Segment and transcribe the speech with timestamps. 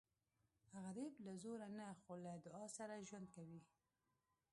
[0.81, 3.61] غریب له زوره نه خو له دعا سره ژوند کوي